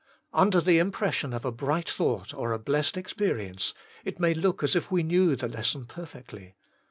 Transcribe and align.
Under 0.33 0.59
the 0.61 0.79
impression 0.79 1.31
of 1.31 1.45
a 1.45 1.51
bright 1.51 1.87
thought, 1.87 2.33
or 2.33 2.53
a 2.53 2.57
blessed 2.57 2.97
ex 2.97 3.13
perience, 3.13 3.71
it 4.03 4.19
may 4.19 4.33
look 4.33 4.63
as 4.63 4.75
if 4.75 4.89
we 4.89 5.03
knew 5.03 5.35
the 5.35 5.47
lesson 5.47 5.85
perfectly. 5.85 6.55